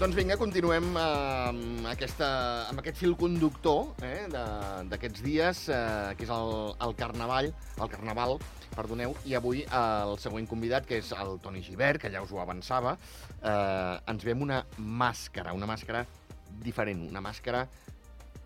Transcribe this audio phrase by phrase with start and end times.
[0.00, 1.00] Doncs vinga, continuem eh,
[1.50, 2.26] amb, aquesta,
[2.70, 4.22] amb aquest fil conductor eh,
[4.88, 6.52] d'aquests dies, eh, que és el,
[6.86, 8.38] el Carnaval, el Carnaval,
[8.72, 12.32] perdoneu, i avui eh, el següent convidat, que és el Toni Givert, que ja us
[12.32, 12.94] ho avançava,
[13.42, 16.06] eh, ens ve una màscara, una màscara
[16.64, 17.66] diferent, una màscara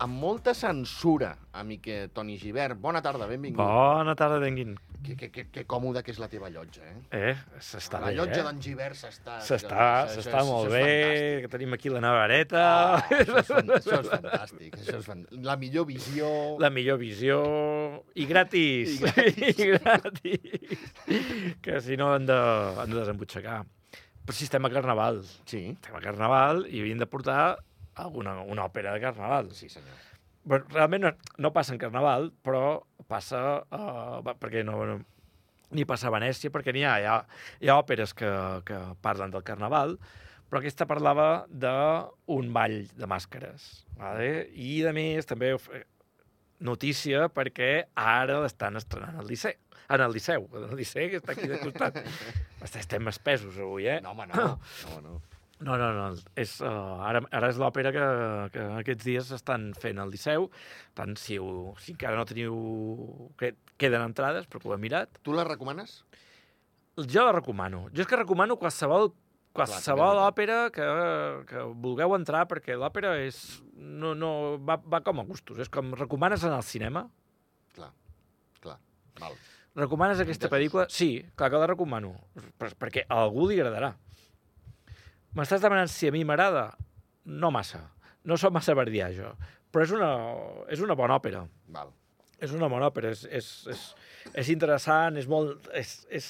[0.03, 2.83] amb molta censura, amic eh, Toni Givert.
[2.83, 3.63] Bona tarda, benvingut.
[3.63, 4.75] Bona tarda, Denguin.
[5.03, 6.95] Que, que, que, que còmode que és la teva llotja, eh?
[7.31, 8.45] Eh, s'està la bé, llotja eh?
[8.47, 9.41] d'en Givert s'està...
[9.45, 11.41] S'està s'està molt això bé, fantàstic.
[11.43, 12.63] que tenim aquí la nevareta,
[12.95, 14.79] Ah, això, és, fan- això és fantàstic.
[14.79, 15.27] Això és fan...
[15.45, 16.31] La millor visió...
[16.63, 17.41] la millor visió
[18.15, 18.95] i gratis.
[19.01, 19.59] I gratis.
[19.59, 20.87] I gratis.
[21.61, 22.39] que si no han de,
[22.81, 23.61] han de desembutxacar.
[24.25, 27.59] Però si estem a Carnaval, Sí, estem a Carnaval i havien de portar
[28.01, 29.51] alguna, una òpera de Carnaval.
[29.53, 30.01] sí senyor.
[30.45, 33.41] Bueno, realment no, no passa en Carnaval, però passa...
[33.71, 34.99] Uh, perquè no, no,
[35.75, 37.17] ni passa a Venècia, perquè n'hi ha, hi ha,
[37.63, 38.31] hi ha òperes que,
[38.69, 39.97] que parlen del Carnaval,
[40.49, 43.85] però aquesta parlava d'un ball de màscares.
[43.99, 44.47] Vale?
[44.55, 45.55] I, a més, també
[46.65, 49.59] notícia perquè ara l'estan estrenant al Liceu.
[49.93, 51.99] En el Liceu, en el Liceu, que està aquí de costat.
[52.65, 53.99] Estem espesos avui, eh?
[54.05, 54.47] No, home, no.
[54.95, 55.19] no, no.
[55.61, 56.07] No, no, no.
[56.41, 58.07] És, uh, ara, ara és l'òpera que,
[58.55, 60.49] que aquests dies estan fent al Liceu.
[60.99, 62.57] Tant, si, ho, si encara no teniu...
[63.39, 65.21] Que, queden entrades, però que ho he mirat.
[65.27, 66.01] Tu la recomanes?
[67.11, 67.89] Jo la recomano.
[67.95, 69.13] Jo és que recomano qualsevol
[69.55, 70.87] qualsevol Clar, òpera que,
[71.47, 73.39] que vulgueu entrar, perquè l'òpera és...
[73.75, 75.61] No, no, va, va com a gustos.
[75.63, 77.07] És com recomanes anar al cinema,
[77.75, 77.91] Clar,
[78.63, 78.79] clar.
[79.21, 79.39] Val.
[79.79, 80.89] recomanes aquesta pel·lícula...
[80.91, 82.17] Sí, clar que la recomano,
[82.59, 83.95] per, perquè a algú li agradarà.
[85.35, 86.69] M'estàs demanant si a mi m'agrada?
[87.27, 87.83] No massa.
[88.25, 89.33] No sóc massa verdià, jo.
[89.75, 90.11] Però és una,
[90.71, 91.43] és una bona òpera.
[91.75, 91.91] Val.
[92.39, 93.11] És una bona òpera.
[93.11, 93.83] És, és, és,
[94.45, 95.67] és interessant, és molt...
[95.75, 96.29] És, és...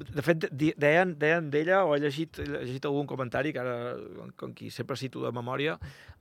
[0.00, 3.76] De fet, deien deien d'ella, o he llegit, he llegit algun comentari, que ara,
[4.40, 5.74] com qui sempre cito de memòria,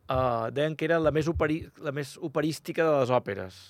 [0.10, 3.62] uh, deien que era la més, operi, la més operística de les òperes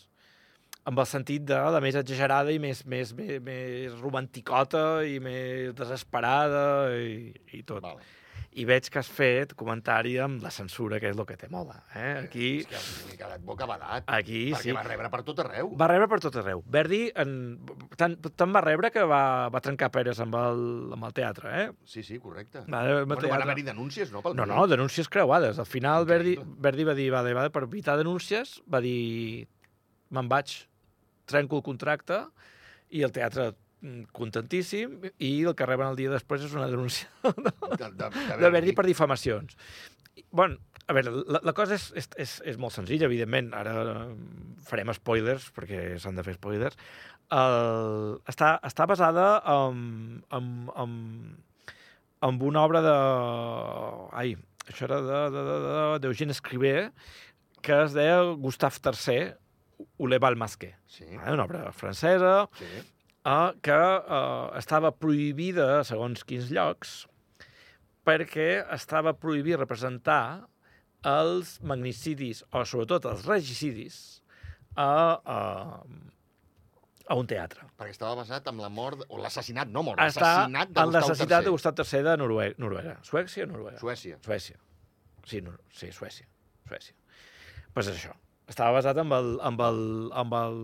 [0.90, 5.76] amb el sentit de la més exagerada i més, més, més, més romanticota i més
[5.78, 6.64] desesperada
[6.98, 7.30] i,
[7.60, 7.84] i tot.
[7.86, 8.00] Val.
[8.58, 11.84] I veig que has fet comentari amb la censura, que és el que té moda.
[11.94, 12.16] Eh?
[12.24, 14.04] Aquí, És que m'he quedat bocabadat.
[14.10, 14.72] aquí perquè sí.
[14.74, 15.70] va rebre per tot arreu.
[15.78, 16.64] Va rebre per tot arreu.
[16.66, 17.60] Verdi en...
[17.96, 19.22] tant, tant va rebre que va,
[19.54, 20.64] va trencar peres amb el,
[20.98, 21.70] amb el teatre, eh?
[21.86, 22.64] Sí, sí, correcte.
[22.66, 23.44] Va, el Bueno, van teatre.
[23.44, 24.24] haver-hi denúncies, no?
[24.26, 25.60] Pel No, no, denúncies creuades.
[25.62, 26.36] Al final Verdi.
[26.42, 29.48] Verdi va dir, vale, vale, per evitar denúncies, va dir,
[30.10, 30.58] me'n vaig,
[31.30, 32.24] trenco el contracte,
[32.90, 33.52] i el teatre
[34.16, 38.10] contentíssim, i el que reben el dia després és una denúncia De, de, de,
[38.42, 39.56] de Verdi per difamacions.
[40.36, 40.60] Bueno,
[40.90, 43.54] a veure, la, la cosa és, és, és, és molt senzilla, evidentment.
[43.56, 44.04] Ara eh,
[44.68, 46.78] farem spoilers, perquè s'han de fer spoilers.
[47.30, 50.54] El, està, està basada en, en,
[50.84, 50.94] en,
[52.26, 52.96] en una obra de...
[54.18, 54.34] Ai,
[54.68, 56.80] això era d'Eugène de, de, de, Escriver,
[57.62, 59.30] que es deia Gustave III,
[60.02, 60.76] Ole Masqué.
[60.88, 62.66] Sí, Eh, Una obra francesa, sí.
[63.26, 67.02] Eh, que eh, estava prohibida segons quins llocs
[68.08, 70.48] perquè estava prohibit representar
[71.08, 74.00] els magnicidis, o sobretot els regicidis,
[74.76, 74.88] a,
[75.24, 75.40] a,
[77.08, 77.68] a un teatre.
[77.80, 81.76] Perquè estava basat en la mort, o l'assassinat, no mort, l'assassinat de l'assassinat de Gustau
[81.78, 82.58] III de Noruega.
[82.62, 82.96] Noruega.
[83.08, 83.80] Suècia o Noruega?
[83.82, 84.20] Suècia.
[84.26, 84.60] Suècia.
[85.28, 86.28] Sí, no, sí, Suècia.
[86.68, 86.96] Suècia.
[87.74, 88.16] Pues és això.
[88.50, 89.82] Estava basat amb el, amb el,
[90.18, 90.56] amb el,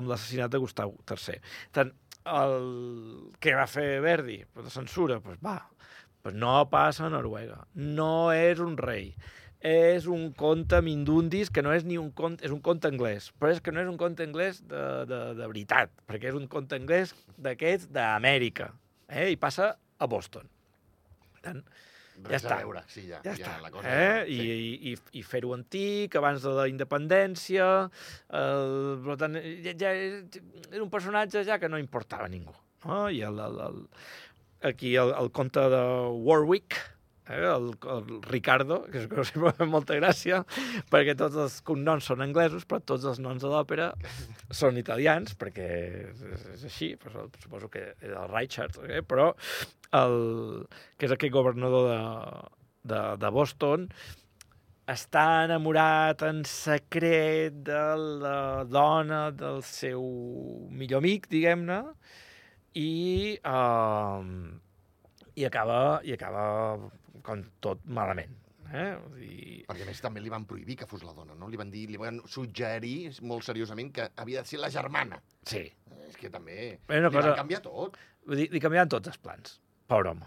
[0.00, 1.42] amb l'assassinat de Gustau III.
[1.76, 1.92] Tant,
[2.24, 5.58] el que va fer Verdi, de censura, pues va,
[6.22, 7.66] pues no passa a Noruega.
[7.74, 9.12] No és un rei.
[9.64, 13.52] És un conte mindundis que no és ni un conte, és un conte anglès, però
[13.52, 16.76] és que no és un conte anglès de, de, de veritat, perquè és un conte
[16.76, 18.74] anglès d'aquests d'Amèrica,
[19.08, 19.30] eh?
[19.32, 20.50] i passa a Boston.
[21.32, 21.62] Per tant,
[22.22, 22.56] Res està.
[22.56, 23.18] a veure, sí, ja.
[23.24, 23.54] ja, ja està.
[23.64, 24.24] La cosa, eh?
[24.30, 24.50] I, sí.
[24.50, 27.66] i, i, i fer-ho antic, abans de la independència...
[28.40, 32.54] El, per tant, ja, ja era un personatge ja que no importava a ningú.
[32.84, 33.04] No?
[33.10, 33.80] I el, el, el,
[34.70, 35.84] aquí el, el conte de
[36.28, 36.78] Warwick?
[37.26, 40.42] El, el Ricardo, que és que sempre molta gràcia,
[40.92, 43.92] perquè tots els cognoms són anglesos, però tots els noms de l'òpera
[44.52, 45.68] són italians, perquè
[46.10, 46.24] és,
[46.56, 49.00] és així, però suposo que era el Reichard, eh?
[49.00, 49.32] però
[49.96, 50.66] el,
[50.98, 52.02] que és aquell governador de,
[52.92, 53.88] de, de Boston,
[54.84, 57.84] està enamorat en secret de
[58.20, 60.02] la dona del seu
[60.68, 61.78] millor amic, diguem-ne,
[62.76, 64.20] i, uh,
[65.38, 66.44] i, acaba, i acaba
[67.24, 68.34] com tot malament.
[68.74, 68.96] Eh?
[69.18, 71.46] Dir, Perquè a més també li van prohibir que fos la dona, no?
[71.52, 75.20] Li van dir, li van suggerir molt seriosament que havia de ser la germana.
[75.46, 75.64] sí,
[76.08, 77.96] És que també Bé, una li cosa- van canviar tot.
[78.26, 79.60] Vull dir, li canviaven tots els plans.
[79.86, 80.26] Pobre home.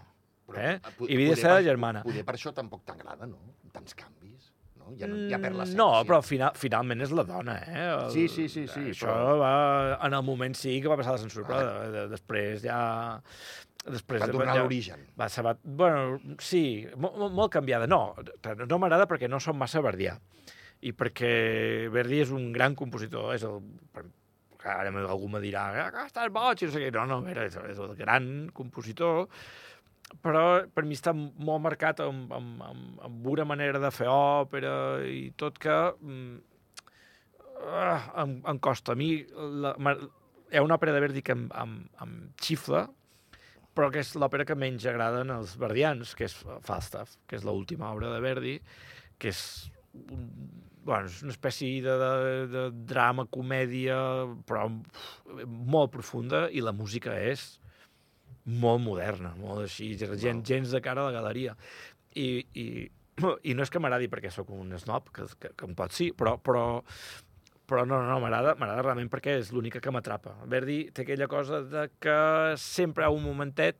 [0.56, 0.78] Eh?
[0.96, 2.02] po- I havia de ser per- germana.
[2.02, 3.38] Poder per això tampoc t'agrada, no?
[3.72, 4.94] Tants canvis, no?
[4.96, 5.76] Ja, no, ja perd Mm, l'essència.
[5.76, 8.04] No, però final, finalment és la dona, eh?
[8.06, 9.98] El, Sí, sí, sí, sí, Això però- va...
[10.06, 11.82] En el moment sí que va passar la censura, però Ah.
[11.84, 13.22] de, de, després ja...
[13.92, 15.06] Després Va tornar ja, a l'origen.
[15.18, 16.62] Va, se va, bueno, sí,
[17.00, 17.88] molt, molt canviada.
[17.90, 18.14] No,
[18.64, 20.16] no m'agrada perquè no som massa verdià.
[20.86, 21.32] I perquè
[21.90, 23.60] Verdi és un gran compositor, és el...
[24.68, 26.90] Ara algú me dirà, ah, estàs boig, no sé què.
[26.92, 29.28] No, no, era, és el gran compositor,
[30.24, 30.42] però
[30.74, 34.74] per mi està molt marcat amb, amb, amb, amb una manera de fer òpera
[35.08, 35.76] i tot que
[37.64, 38.92] ah, em, em costa.
[38.92, 39.10] A mi
[39.64, 39.74] la,
[40.48, 41.74] hi ha una òpera de Verdi que em, em,
[42.04, 42.86] em xifla,
[43.78, 46.34] però que és l'òpera que menys agraden als verdians, que és
[46.66, 48.56] Falstaff, que és l'última obra de Verdi,
[49.22, 49.42] que és,
[49.94, 50.24] un,
[50.82, 54.00] bueno, és una espècie de, de, de drama, comèdia,
[54.50, 54.66] però
[55.46, 57.46] molt profunda, i la música és
[58.48, 61.54] molt moderna, molt així, gent, gens de cara a la galeria.
[62.18, 62.28] I,
[62.58, 62.66] i,
[63.48, 66.10] i no és que m'agradi perquè sóc un snob, que, que, que em pot sí,
[66.18, 66.64] però, però,
[67.68, 70.38] però no, no, m'agrada m'agrada realment perquè és l'única que m'atrapa.
[70.48, 72.16] Verdi té aquella cosa de que
[72.56, 73.76] sempre ha un momentet,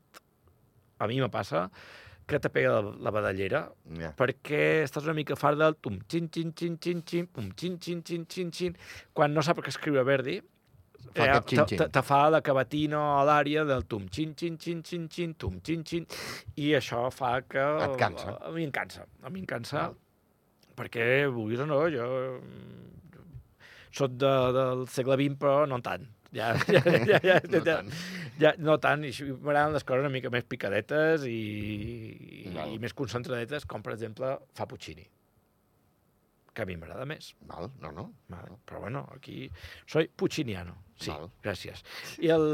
[0.99, 1.69] a mi me passa,
[2.29, 3.62] que te pega la, la badallera,
[3.96, 4.12] Ja.
[4.19, 8.05] perquè estàs una mica fart del tum, xin, xin, xin, xin, xin, pum, xin, xin,
[8.05, 8.76] xin, xin, xin,
[9.17, 10.37] quan no sap què escriure Verdi,
[11.14, 14.82] Fa eh, te, te, te fa la cavatina a l'àrea del tum, xin, xin, xin,
[14.84, 16.05] xin, xin, tum, xin, xin,
[16.61, 17.64] i això fa que...
[17.87, 18.34] Et cansa.
[18.37, 19.96] A, mi em cansa, a mi em cansa, Val.
[20.76, 22.11] perquè, vulguis o no, jo
[22.43, 23.07] mm,
[23.93, 26.06] soc de, del segle XX, però no tant.
[26.35, 27.93] Ja, ja, ja, ja, No ja, tant.
[28.38, 31.38] ja, no tant, i m'agraden les coses una mica més picadetes i,
[32.43, 32.75] i, Val.
[32.75, 35.06] i més concentradetes, com per exemple fa Puccini,
[36.52, 37.31] que a mi m'agrada més.
[37.49, 38.05] Val, no, no.
[38.29, 38.58] Vale.
[38.69, 39.46] Però bueno, aquí
[39.87, 40.76] soy pucciniano.
[41.00, 41.31] Sí, Val.
[41.44, 41.81] gràcies.
[42.20, 42.46] I el...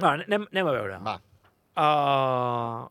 [0.00, 0.98] Va, anem, anem a veure.
[1.04, 1.18] Va,
[1.74, 2.84] Uh,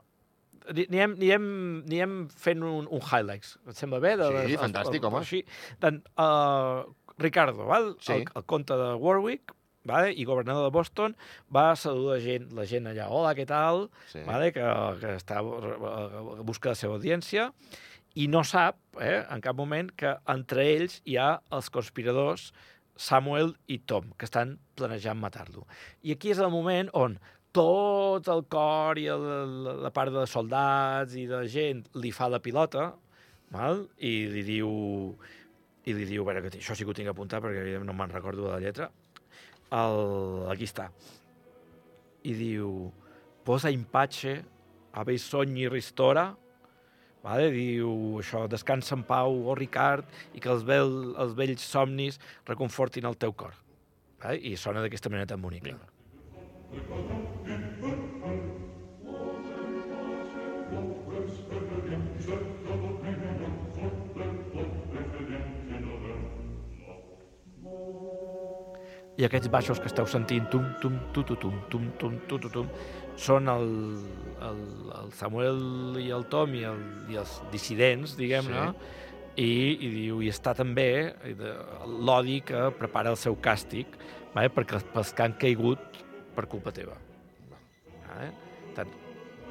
[0.72, 1.48] Anirem, anirem,
[1.86, 3.58] anirem fent un, un highlights.
[3.68, 4.16] Et sembla bé?
[4.20, 5.24] De, Sí, fantàstic, home.
[5.24, 5.44] Així.
[5.84, 6.86] Tant, uh,
[7.22, 7.94] Ricardo, val?
[8.00, 8.16] Sí.
[8.20, 9.54] el, el comte de Warwick,
[9.90, 10.14] vale?
[10.16, 11.16] i governador de Boston,
[11.54, 13.88] va saludar gent, la gent allà, hola, què tal?
[14.12, 14.24] sí.
[14.28, 14.52] vale?
[14.56, 14.68] que,
[15.02, 17.52] que està a busca la seva audiència,
[18.16, 22.52] i no sap, eh, en cap moment, que entre ells hi ha els conspiradors
[22.96, 25.66] Samuel i Tom, que estan planejant matar-lo.
[26.06, 27.18] I aquí és el moment on
[27.54, 29.24] tot el cor i el,
[29.86, 32.90] la, part de soldats i de gent li fa la pilota,
[33.54, 33.86] val?
[34.02, 34.70] i li diu
[35.84, 38.48] i li diu, veure, que això sí que ho tinc apuntat perquè no me'n recordo
[38.48, 38.90] de la lletra,
[39.76, 40.00] el,
[40.54, 40.88] aquí està.
[42.24, 42.70] I diu,
[43.44, 44.38] posa in pace,
[44.96, 46.30] ave sogni ristora,
[47.24, 47.50] vale?
[47.52, 53.10] diu això, descansa en pau, oh Ricard, i que els, vell, els vells somnis reconfortin
[53.10, 53.60] el teu cor.
[54.24, 54.40] Vale?
[54.40, 55.76] I sona d'aquesta manera tan bonica.
[69.14, 72.50] I aquests baixos que esteu sentint, tum, tum, tu, tu, tum, tum, tum, tu, tu,
[72.52, 72.70] tum,
[73.16, 73.68] són el,
[74.48, 74.64] el,
[75.00, 75.62] el Samuel
[76.02, 76.82] i el Tom i, el,
[77.14, 78.66] i els dissidents, diguem-ne,
[79.38, 80.88] i, i diu, i està també
[81.86, 83.94] l'odi que prepara el seu càstig,
[84.34, 84.50] vale?
[84.52, 86.04] perquè pels que han caigut
[86.36, 86.98] per culpa teva.
[88.04, 88.30] Vale?
[88.78, 88.92] Tant,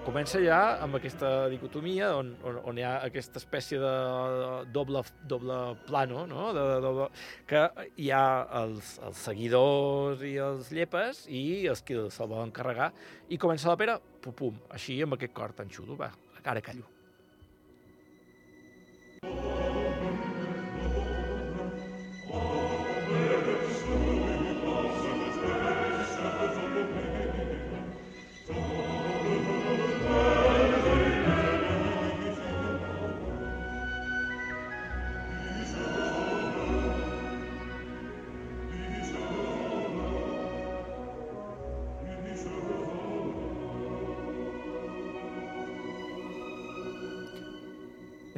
[0.07, 3.93] comença ja amb aquesta dicotomia on, on, on hi ha aquesta espècie de
[4.75, 6.49] doble, doble plano, no?
[6.57, 7.11] de, de, doble,
[7.49, 7.67] que
[8.03, 8.25] hi ha
[8.63, 12.93] els, els seguidors i els llepes i els que se'l volen carregar,
[13.31, 16.13] i comença l'òpera, pum, pum, així amb aquest cor tan xulo, va,
[16.43, 16.92] ara callo.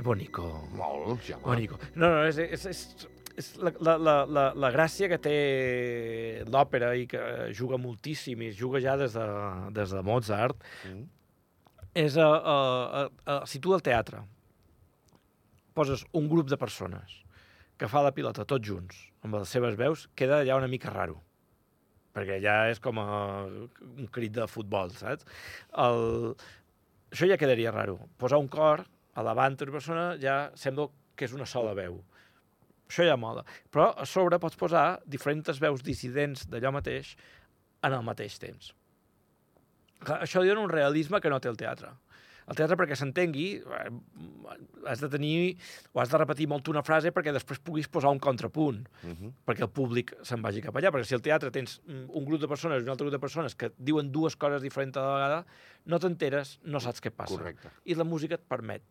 [0.05, 0.45] Bonico.
[0.77, 1.39] Molt, ja.
[1.43, 1.79] Bonico.
[1.97, 3.09] No, no, és, és, és,
[3.41, 5.39] és la, la, la, la, la gràcia que té
[6.51, 7.23] l'òpera i que
[7.57, 9.27] juga moltíssim i juga ja des de,
[9.75, 11.05] des de Mozart Mm.
[11.95, 12.57] és a, a,
[13.01, 14.21] a, a, si tu al teatre
[15.75, 17.21] poses un grup de persones
[17.79, 21.17] que fa la pilota tots junts, amb les seves veus, queda ja una mica raro.
[22.15, 23.07] Perquè ja és com a,
[23.49, 25.27] un crit de futbol, saps?
[25.83, 26.37] El...
[27.11, 27.97] Això ja quedaria raro.
[28.19, 28.85] Posar un cor
[29.15, 32.01] a davant d'una persona ja sembla que és una sola veu.
[32.89, 33.45] Això ja mola.
[33.73, 37.15] Però a sobre pots posar diferents veus dissidents d'allò mateix
[37.83, 38.73] en el mateix temps.
[40.05, 41.93] Clar, això li dona un realisme que no té el teatre.
[42.45, 43.91] El teatre, perquè s'entengui, eh,
[44.91, 45.57] has de tenir
[45.95, 49.33] o has de repetir molt una frase perquè després puguis posar un contrapunt, Uh -huh.
[49.47, 50.91] perquè el públic se'n vagi cap allà.
[50.93, 53.55] Perquè si al teatre tens un grup de persones i un altre grup de persones
[53.55, 55.47] que diuen dues coses diferents a la vegada,
[55.87, 57.35] no t'enteres, no saps què passa.
[57.35, 57.71] Correcte.
[57.87, 58.83] I la música et permet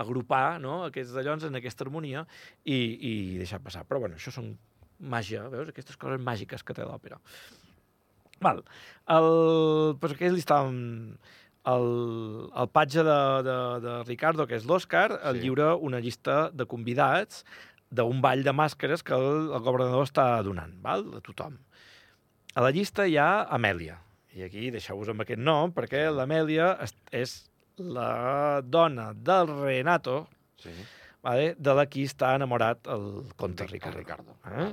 [0.00, 2.24] agrupar no, aquests dallons en aquesta harmonia
[2.64, 3.84] i, i deixar passar.
[3.88, 4.54] Però bueno, això són
[5.02, 5.68] màgia, veus?
[5.72, 7.18] Aquestes coses màgiques que té l'òpera.
[8.42, 8.62] Val.
[9.10, 9.30] El,
[10.00, 10.78] pues aquí li estàvem...
[11.62, 11.84] El,
[12.58, 13.52] el patge de, de,
[13.84, 15.44] de Ricardo, que és l'Òscar, Sí.
[15.44, 17.44] lliura una llista de convidats
[17.94, 21.04] d'un ball de màscares que el, el governador està donant, val?
[21.14, 21.60] a tothom.
[22.58, 24.00] A la llista hi ha Amèlia.
[24.34, 26.72] I aquí deixeu-vos amb aquest nom, perquè l'Amèlia
[27.14, 27.36] és
[27.94, 30.28] la dona del Renato,
[30.62, 30.70] Sí.
[31.22, 31.54] vale?
[31.58, 33.98] de la qui està enamorat el comte El Ricardo.
[33.98, 34.36] Ricardo.
[34.46, 34.72] Eh?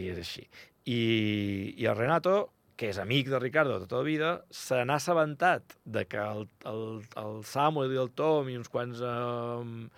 [0.00, 0.46] I és així.
[0.86, 4.96] I, I el Renato, que és amic de Ricardo de tota la vida, se n'ha
[4.96, 9.88] assabentat de que el, el, el Samuel i el Tom i uns quants eh,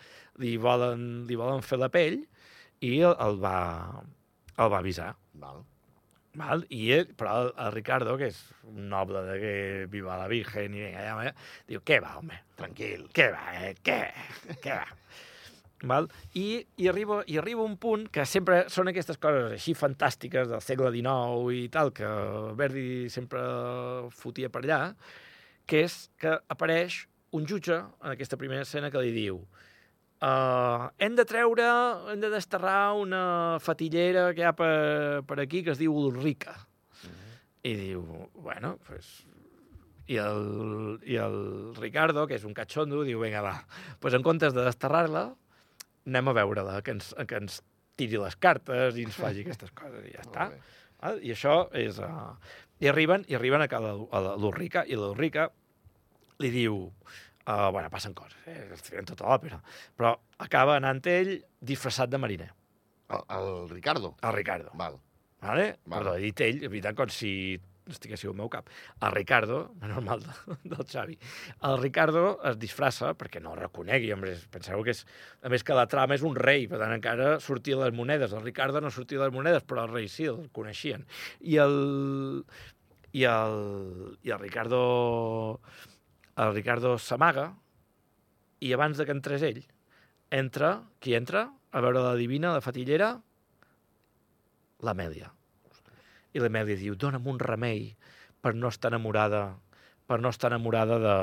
[0.43, 2.19] li, volen, li volen fer la pell
[2.85, 4.03] i el, el, va,
[4.59, 5.15] el va avisar.
[5.41, 5.63] Val.
[6.39, 6.65] Val?
[6.75, 9.55] I ell, però el, el Ricardo, que és un noble de que
[9.93, 11.33] viva la Virgen i vinga, ja, eh?
[11.71, 12.41] diu, què va, home?
[12.59, 13.07] Tranquil.
[13.15, 13.73] Què va, eh?
[13.87, 14.01] Què?
[14.65, 14.99] Què va?
[15.85, 16.09] Val?
[16.33, 20.63] I, i, arriba, I arriba un punt que sempre són aquestes coses així fantàstiques del
[20.65, 22.09] segle XIX i tal, que
[22.59, 23.43] Verdi sempre
[24.17, 24.81] fotia per allà,
[25.69, 27.05] que és que apareix
[27.37, 29.43] un jutge en aquesta primera escena que li diu
[30.25, 31.69] uh, hem de treure,
[32.13, 36.57] hem de desterrar una fatillera que hi ha per, per aquí que es diu Ulrica.
[37.65, 38.03] I diu,
[38.35, 39.23] bueno, pues,
[40.07, 41.39] i el, i el
[41.79, 43.55] Ricardo, que és un catxondo, diu, vinga, va,
[44.01, 45.31] pues en comptes de desterrar-la,
[46.05, 47.63] anem a veure-la, que ens, que ens
[47.97, 50.49] tiri les cartes i ens faci aquestes coses, i ja està.
[50.53, 51.21] Val?
[51.25, 52.01] I això és...
[52.01, 52.33] Uh...
[52.83, 55.49] I arriben, i arriben a cada a l'Ulrica, i l'Ulrica
[56.43, 56.89] li diu...
[57.45, 58.71] Uh, bueno, passen coses, eh?
[58.73, 59.59] es feien tota l'òpera,
[59.99, 62.49] però acaba anant ell disfressat de mariner,
[63.13, 64.15] El, el Ricardo.
[64.23, 64.71] el Ricardo.
[64.75, 64.97] Val.
[65.43, 65.67] Vale?
[65.85, 65.99] Vale.
[65.99, 67.61] Perdó, he dit ell, és veritat, com si
[67.93, 68.71] estiguéssiu al meu cap.
[69.05, 71.19] El Ricardo, normal de, del Xavi,
[71.69, 75.05] el Ricardo es disfressa perquè no el reconegui, home, penseu que és...
[75.45, 78.33] A més que la trama és un rei, per tant encara sortia les monedes.
[78.33, 81.05] El Ricardo no sortia les monedes, però el rei sí, el coneixien.
[81.45, 81.77] I el...
[83.13, 83.59] I el,
[84.25, 85.61] i el Ricardo...
[86.41, 87.53] El Ricardo s'amaga
[88.65, 89.63] i abans de que entrés ell,
[90.35, 90.77] entra...
[91.01, 91.47] Qui entra?
[91.75, 93.13] A veure la divina, la fatillera?
[94.85, 95.31] L'Amèlia.
[96.35, 97.93] I l'Amèlia diu, dona'm un remei
[98.43, 99.47] per no estar enamorada
[100.07, 101.15] per no estar enamorada de,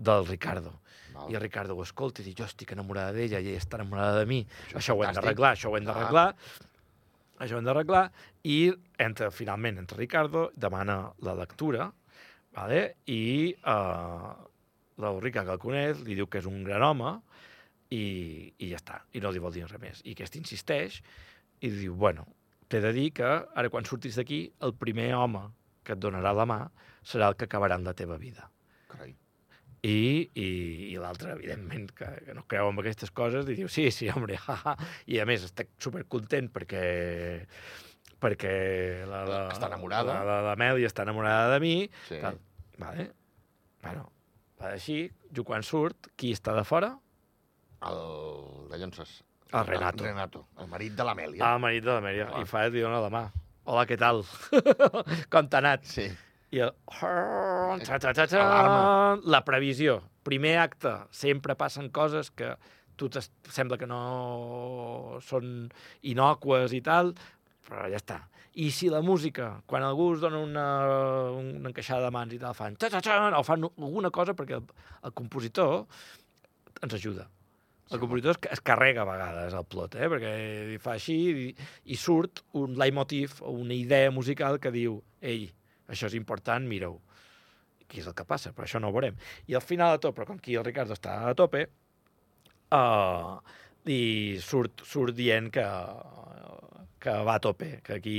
[0.00, 0.78] del Ricardo.
[1.12, 1.30] Val.
[1.30, 4.28] I el Ricardo ho escolta i diu, jo estic enamorada d'ella ella està enamorada de
[4.30, 4.40] mi.
[4.70, 6.28] Això Això, ho hem d'arreglar, això ho hem d'arreglar.
[7.42, 8.06] Això ho hem d'arreglar.
[8.48, 8.56] I
[9.04, 11.90] entra, finalment, entra Ricardo, demana la lectura,
[12.56, 12.80] vale?
[13.04, 14.32] i uh,
[15.00, 17.14] l'Eurica, que el coneix, li diu que és un gran home
[17.92, 18.04] i,
[18.58, 20.04] i ja està, i no li vol dir res més.
[20.04, 21.00] I aquest insisteix
[21.62, 22.26] i diu, bueno,
[22.68, 25.46] t'he de dir que ara quan surtis d'aquí, el primer home
[25.84, 26.60] que et donarà la mà
[27.02, 28.48] serà el que acabarà en la teva vida.
[28.92, 29.14] Carai.
[29.82, 30.48] I, i,
[30.92, 34.38] i l'altre, evidentment, que, que no creu en aquestes coses, li diu, sí, sí, home,
[34.38, 34.76] ha, ha.
[35.10, 36.84] i a més estic supercontent perquè
[38.22, 38.52] perquè
[39.10, 40.14] la, la, Està enamorada.
[40.14, 41.74] La, la, la Meli està enamorada de mi.
[42.06, 42.20] Sí.
[42.22, 42.38] Tal.
[42.78, 43.08] Vale.
[43.82, 44.04] Bueno,
[44.62, 44.96] va així,
[45.34, 46.94] jo quan surt, qui està de fora?
[47.88, 48.02] El
[48.70, 49.20] de Llonses.
[49.52, 50.04] El Renato.
[50.06, 51.44] Renato, el marit de l'Amèlia.
[51.44, 52.28] Ah, el marit de l'Amèlia.
[52.40, 53.24] I fa li dona la mà.
[53.68, 54.22] Hola, què tal?
[55.32, 55.84] Com t'ha anat?
[55.86, 56.06] Sí.
[56.52, 56.72] I el...
[59.34, 60.00] La previsió.
[60.26, 62.54] Primer acte, sempre passen coses que
[62.96, 63.08] tu
[63.50, 65.70] sembla que no són
[66.06, 67.14] innocues i tal,
[67.66, 68.20] però ja està.
[68.54, 70.64] I si la música, quan algú us dona una,
[71.38, 74.66] una encaixada de mans i tal, fan xa, xa, o fan alguna cosa perquè el,
[75.08, 75.86] el compositor
[76.82, 77.30] ens ajuda.
[77.92, 80.08] El compositor es, es carrega a vegades el plot, eh?
[80.12, 80.34] perquè
[80.84, 81.46] fa així i,
[81.92, 85.48] i surt un leitmotiv o una idea musical que diu ei,
[85.88, 87.00] això és important, mira-ho.
[87.88, 88.52] Què és el que passa?
[88.56, 89.16] Però això no ho veurem.
[89.48, 91.66] I al final de tot, però com aquí el Ricardo està a tope,
[92.72, 93.36] uh,
[93.92, 95.64] i surt, surt dient que,
[97.02, 98.18] que va a tope, que aquí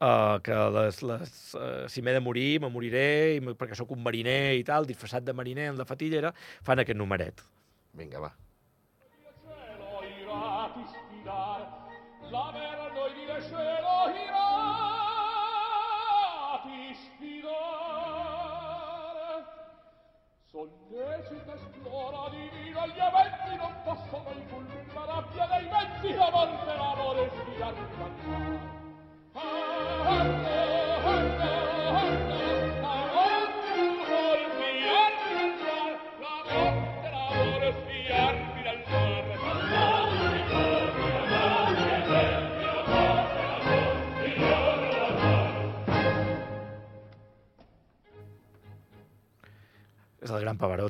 [0.00, 3.92] uh, que les, les, uh, si m'he de morir, me moriré, i m- perquè sóc
[3.94, 6.32] un mariner i tal, disfressat de mariner amb la fatillera,
[6.64, 7.44] fan aquest numeret.
[7.94, 8.32] Vinga, va.
[12.24, 12.73] cielo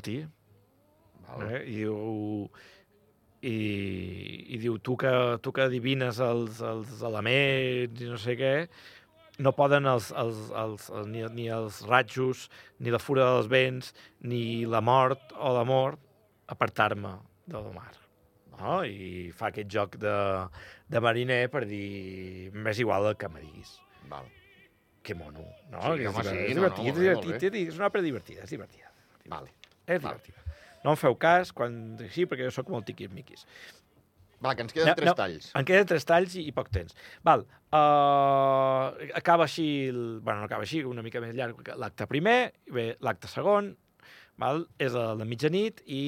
[0.04, 0.28] Pavarotti,
[1.26, 1.50] Val.
[1.50, 1.62] eh?
[1.68, 2.50] i diu...
[3.44, 3.56] I,
[4.54, 5.10] i diu, tu que,
[5.44, 8.52] tu que adivines els, els elements i no sé què,
[9.44, 12.46] no poden els, els, els, els, ni, ni els ratjos,
[12.80, 13.90] ni la fura dels vents,
[14.24, 15.98] ni la mort o l'amor
[16.54, 17.90] apartar-me del mar.
[18.54, 18.78] No?
[18.88, 20.14] I fa aquest joc de,
[20.88, 23.74] de mariner per dir, m'és igual el que me diguis.
[24.08, 24.30] Val.
[25.04, 25.84] Que mono, no?
[25.84, 28.08] Sí, que és, home, sí, és no, no, divertit, molt és divertit, és una òpera
[28.08, 28.88] divertida, és divertida.
[29.28, 29.52] Val.
[29.86, 30.14] És Val.
[30.18, 30.40] divertida.
[30.84, 31.96] No em feu cas quan...
[32.12, 33.46] Sí, perquè jo sóc molt tiquis-miquis.
[34.44, 35.14] Va, que ens queden No, tres no.
[35.16, 35.46] talls.
[35.56, 36.92] En queden tres talls i, i poc temps.
[37.24, 37.46] Val.
[37.72, 39.66] Uh, acaba així...
[39.88, 43.72] El, bueno, no acaba així, una mica més llarg l'acte primer, bé, l'acte segon,
[44.40, 44.66] val?
[44.82, 46.02] és el de mitjanit, i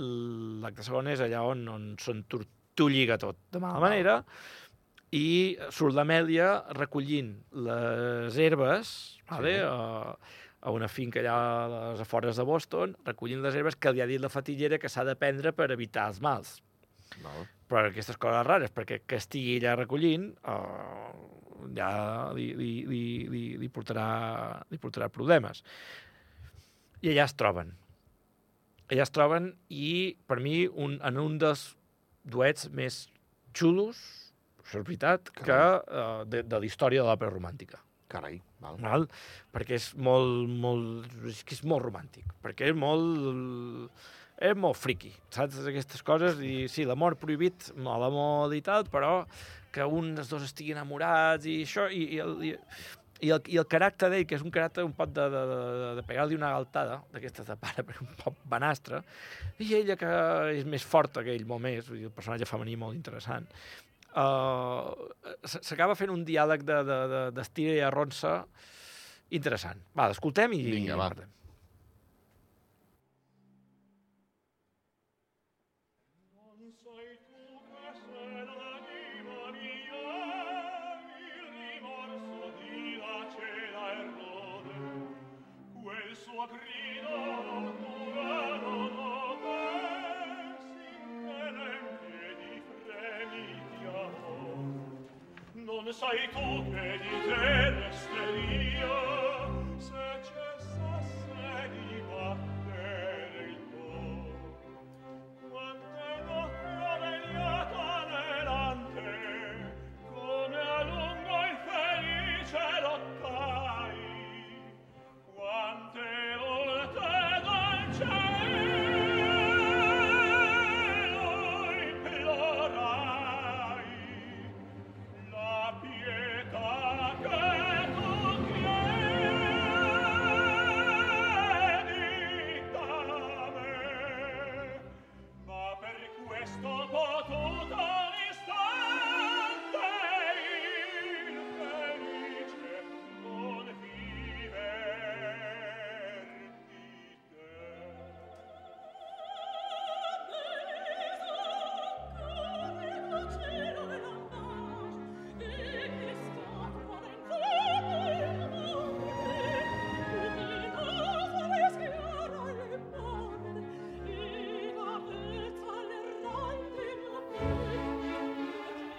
[0.00, 2.46] l'acte segon és allà on, on són tur-
[2.78, 4.20] t'ho lliga tot de mala manera,
[5.12, 7.32] i surt l'Amèlia recollint
[7.66, 8.92] les herbes,
[9.28, 9.56] vale?
[9.58, 9.66] Sí.
[9.66, 10.14] a,
[10.60, 14.08] a una finca allà a les afores de Boston, recollint les herbes que li ha
[14.08, 16.58] dit la fatillera que s'ha de prendre per evitar els mals
[17.24, 17.46] Val.
[17.70, 21.12] per aquestes coses rares, perquè que estigui allà recollint eh,
[21.76, 21.90] ja
[22.36, 25.62] li, li, li, li, li, portarà, li portarà problemes.
[27.00, 27.72] I allà es troben.
[28.90, 31.70] Allà es troben i, per mi, un, en un dels
[32.28, 33.06] duets més
[33.56, 34.00] xulos,
[34.60, 37.80] això és veritat, que eh, de, de la història de l'òpera romàntica.
[38.10, 38.78] Carai, val.
[38.82, 39.06] Val?
[39.54, 43.90] Perquè és molt, molt, és que és molt romàntic, perquè és molt,
[44.40, 49.24] és molt friqui, saps, aquestes coses, i sí, l'amor prohibit, mola molt i tal, però
[49.70, 52.54] que un dels dos estigui enamorats i això, i, i, el, i,
[53.20, 55.90] i, el, i el caràcter d'ell, que és un caràcter un pot de, de, de,
[55.98, 59.02] de pegar-li una galtada, d'aquestes de pare, però un poc banastre,
[59.62, 60.10] i ella que
[60.56, 63.46] és més forta que ell, molt més, vull dir, el personatge femení molt interessant,
[64.14, 64.94] uh,
[65.44, 68.40] s'acaba fent un diàleg de, de, de, d'estira i arronsa
[69.30, 69.82] interessant.
[69.94, 71.10] Va, l'escoltem i, Vinga, i va.
[71.10, 71.36] parlem.
[86.40, 86.79] Non
[95.82, 99.29] non sai tu che di te resteria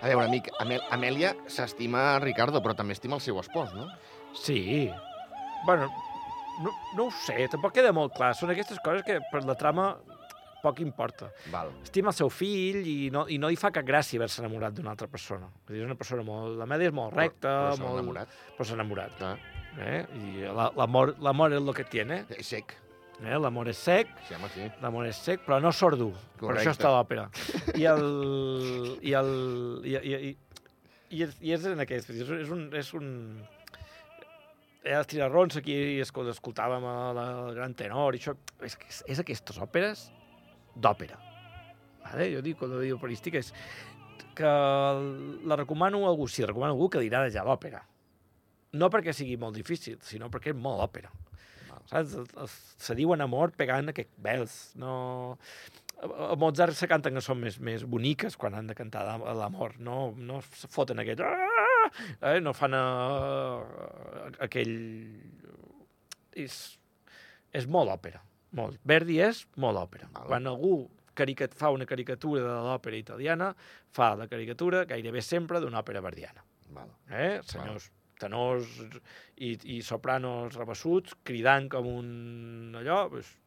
[0.02, 3.88] A veure, amic, Amel Amèlia s'estima Ricardo, però també estima el seu espòs, no?
[4.34, 4.90] Sí.
[5.68, 5.92] Bueno,
[6.64, 8.32] no, no ho sé, tampoc queda molt clar.
[8.38, 9.92] Són aquestes coses que per la trama
[10.62, 11.30] poc importa.
[11.54, 11.70] Val.
[11.86, 14.92] Estima el seu fill i no, i no li fa cap gràcia haver-se enamorat d'una
[14.94, 15.50] altra persona.
[15.70, 16.58] Dir, és una persona molt...
[16.60, 17.98] L'Amèlia és molt recta, però s'ha molt...
[18.02, 18.36] enamorat.
[18.58, 19.16] Però s'ha enamorat.
[19.22, 19.36] Clar.
[19.82, 20.02] Eh?
[20.18, 22.24] I la- l'amor l'amor és el que tiene.
[22.38, 22.74] És sec.
[23.21, 23.38] Eh?
[23.38, 24.67] L'amor és sec, Sí, home, sí.
[24.81, 26.10] l'amor és sec, però no sordo.
[26.39, 26.63] Per Correcte.
[26.63, 27.27] això està l'òpera.
[27.77, 28.05] I el...
[29.05, 29.31] I el...
[29.86, 30.31] I, i, i,
[31.12, 32.10] i, és, i és en aquest...
[32.15, 32.63] És, és un...
[32.77, 33.12] És un
[34.81, 38.34] hi ha els tirarrons aquí escoltàvem el, el gran tenor i això.
[38.65, 40.07] És, que és, és aquestes òperes
[40.73, 41.19] d'òpera.
[42.01, 42.31] Vale?
[42.34, 43.53] Jo dic, quan dic operística, és
[44.34, 44.49] que
[45.45, 47.84] la recomano a algú, si recomano a algú, que li agrada ja l'òpera.
[48.73, 51.12] No perquè sigui molt difícil, sinó perquè és molt òpera.
[51.89, 52.13] Saps?
[52.20, 52.50] El- el-
[52.82, 54.72] Se diuen amor pegant aquest bels.
[54.76, 55.38] No...
[56.02, 59.26] A a Mozart se canten que són més, més boniques quan han de cantar l'am-
[59.38, 59.76] l'amor.
[59.80, 61.22] No, no se foten aquest...
[61.22, 61.89] "Ah!"
[62.32, 62.39] Eh?
[62.41, 64.72] No fan uh, aquell...
[66.34, 66.56] És,
[67.54, 68.22] és molt òpera.
[68.58, 68.80] Molt.
[68.88, 70.08] Verdi és molt òpera.
[70.15, 70.26] Val.
[70.32, 70.74] Quan algú
[71.15, 73.52] caricat, fa una caricatura de l'òpera italiana,
[73.91, 76.41] fa la caricatura gairebé sempre d'una òpera verdiana
[76.72, 76.88] Val.
[77.12, 77.41] eh?
[77.46, 77.89] senyors
[78.21, 78.69] tenors
[79.41, 83.38] i, i sopranos rebessuts cridant com un allò, pues,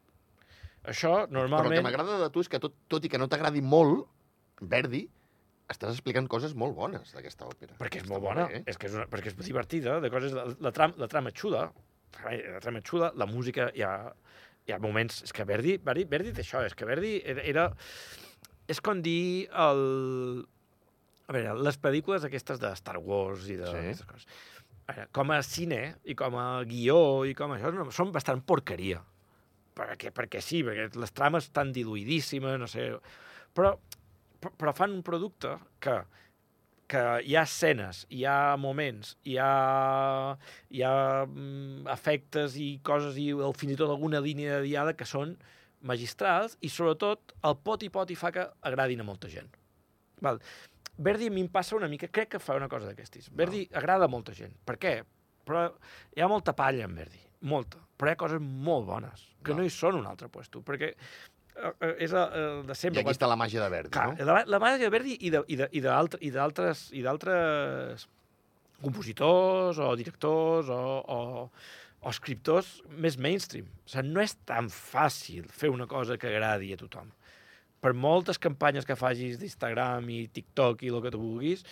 [0.84, 1.84] Això, Però el que normalment...
[1.86, 4.02] m'agrada de tu és que, tot, tot i que no t'agradi molt,
[4.60, 5.06] Verdi,
[5.72, 7.78] estàs explicant coses molt bones d'aquesta òpera.
[7.80, 10.44] Perquè és molt bona, bé, és que és una, perquè és divertida, de coses, la,
[10.60, 11.62] la, tram, la trama xuda,
[12.20, 13.94] la trama xuda, la música hi ha,
[14.68, 15.22] hi ha moments...
[15.24, 17.48] És que Verdi, Verdi, Verdi té això, és que Verdi era...
[17.54, 17.66] era
[18.68, 19.80] és com dir el...
[21.24, 24.04] A veure, les pel·lícules aquestes de Star Wars i de Sí.
[24.04, 24.28] coses.
[24.86, 28.12] A veure, com a cine i com a guió i com a això, no, són
[28.12, 29.00] bastant porqueria.
[29.74, 32.90] Perquè, perquè sí, perquè les trames estan diluïdíssimes, no sé...
[33.56, 33.74] Però,
[34.44, 36.02] però- fan un producte que
[36.90, 40.36] que hi ha escenes, hi ha moments, hi ha,
[40.70, 40.92] hi ha
[41.24, 45.34] mm, efectes i coses, i fins i tot alguna línia de diàleg que són
[45.84, 49.50] magistrals i, sobretot, el pot i pot i fa que agradin a molta gent.
[50.24, 50.40] Val.
[50.96, 53.30] Verdi a mi em passa una mica, crec que fa una cosa d'aquestes.
[53.34, 54.52] Verdi agrada a molta gent.
[54.64, 54.92] Per què?
[55.44, 55.66] Però
[56.14, 57.18] hi ha molta palla en Verdi,
[57.50, 57.78] molta.
[57.98, 59.58] Però hi ha coses molt bones, que No.
[59.58, 63.00] no, hi són un altre puesto, perquè eh, eh, és el, el de I sempre.
[63.02, 64.24] aquí està la màgia de Verdi, Clar, no?
[64.24, 65.80] la, la màgia de Verdi i i i i
[66.30, 68.06] d'altres i d'altres
[68.82, 70.78] compositors o directors o,
[71.08, 71.50] o,
[72.04, 73.66] o escriptors més mainstream.
[73.84, 77.10] O sigui, no és tan fàcil fer una cosa que agradi a tothom.
[77.84, 81.66] Per moltes campanyes que facis d'Instagram i TikTok i el que tu vulguis,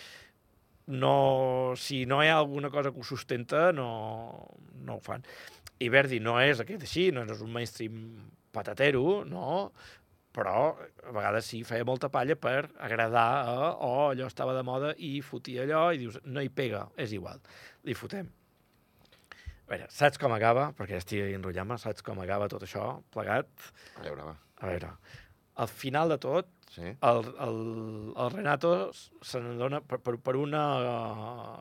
[0.93, 3.89] no, si no hi ha alguna cosa que ho sustenta, no,
[4.85, 5.25] no ho fan.
[5.81, 7.97] I Verdi no és aquest així, no és un mainstream
[8.53, 9.71] patatero, no,
[10.33, 14.93] però a vegades sí feia molta palla per agradar a, oh, allò estava de moda
[14.97, 17.41] i fotia allò i dius, no hi pega, és igual,
[17.85, 18.29] li fotem.
[19.63, 20.71] A veure, saps com acaba?
[20.77, 23.49] Perquè estic enrotllant-me, saps com acaba tot això plegat?
[23.97, 24.35] A veure, va.
[24.63, 24.89] A veure,
[25.55, 26.81] al final de tot, Sí.
[26.81, 27.57] el, el,
[28.17, 28.89] el Renato
[29.21, 30.61] se n'adona per, per, per una...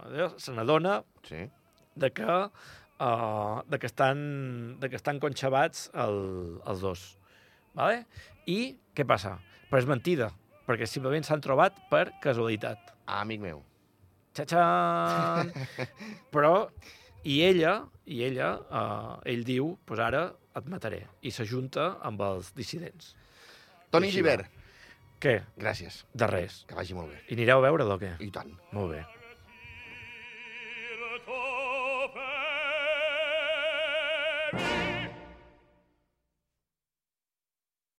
[0.09, 1.43] eh, se n'adona Sí.
[2.01, 6.17] de que, uh, de que estan, de que estan conxabats el,
[6.65, 7.03] els dos.
[7.75, 8.07] Vale?
[8.49, 9.35] I què passa?
[9.69, 10.31] Però és mentida,
[10.65, 12.95] perquè simplement s'han trobat per casualitat.
[13.05, 13.61] Ah, amic meu.
[14.33, 15.53] Txa-txan!
[16.33, 16.55] Però,
[17.29, 21.05] i ella, i ella, uh, ell diu, pues ara et mataré.
[21.21, 23.13] I s'ajunta amb els dissidents.
[23.93, 24.47] Toni Givert,
[25.23, 25.37] Què?
[25.61, 26.01] gràcies.
[26.17, 26.63] De res.
[26.67, 27.19] Que vagi molt bé.
[27.29, 28.15] I anireu a veure-lo, o què?
[28.25, 28.49] I tant.
[28.73, 29.03] Molt bé.